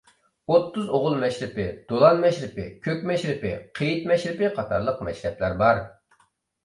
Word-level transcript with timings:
ئوتتۇز 0.53 0.87
ئوغۇل 0.99 1.17
مەشرىپى، 1.23 1.65
دولان 1.91 2.17
مەشرىپى، 2.25 2.65
كۆك 2.89 3.05
مەشرىپى، 3.11 3.53
قېيىت 3.81 4.09
مەشرىپى 4.13 4.51
قاتارلىق 4.59 5.05
مەشرەپلەر 5.11 5.59
بار. 5.65 5.87